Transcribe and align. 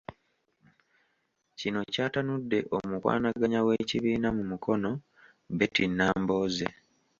Kino 1.59 1.79
kyatanudde 1.93 2.59
omukwanaganya 2.77 3.59
w'ekibiina 3.67 4.29
mu 4.37 4.43
Mukono, 4.51 4.89
Betty 5.57 5.85
Nambooze. 5.97 6.67